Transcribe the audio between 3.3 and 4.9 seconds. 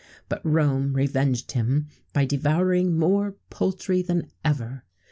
poultry than ever.